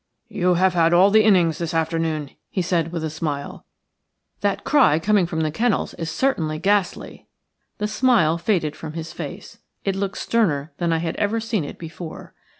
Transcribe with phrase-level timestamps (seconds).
[0.29, 3.67] "You have had all the innings this afternoon," he said with a smile.
[4.39, 7.27] "That cry coming from the kennels is certainly ghastly."
[7.77, 11.77] The smile faded from his face; it looked sterner than I had ever seen it
[11.77, 12.33] before.